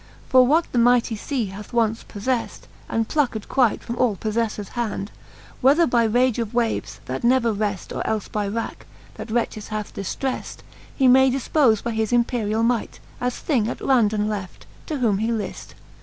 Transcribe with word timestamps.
For 0.29 0.47
what 0.47 0.65
the 0.71 0.79
mighty 0.79 1.15
fea 1.15 1.45
hath 1.49 1.73
once 1.73 2.03
pofleft, 2.03 2.61
And 2.89 3.07
plucked 3.07 3.47
quite 3.47 3.83
from 3.83 3.97
all 3.97 4.15
pofleflbrs 4.15 4.69
hand, 4.69 5.11
Whether 5.61 5.85
by 5.85 6.05
rage 6.05 6.39
of 6.39 6.55
waves, 6.55 6.99
that 7.05 7.23
never 7.23 7.53
reft. 7.53 7.91
Or 7.93 8.01
elfe 8.03 8.31
by 8.31 8.47
wracke, 8.47 8.87
that 9.13 9.29
wretches 9.29 9.67
hath 9.67 9.93
diftreft. 9.93 10.61
He 10.95 11.07
may 11.07 11.29
difpole 11.29 11.83
by 11.83 11.91
his 11.91 12.11
imperiall 12.11 12.65
might, 12.65 12.99
As 13.21 13.37
thing 13.37 13.67
at 13.67 13.79
randon 13.79 14.27
left, 14.27 14.65
to 14.87 14.97
whom 14.97 15.19
he 15.19 15.31
lift. 15.31 15.75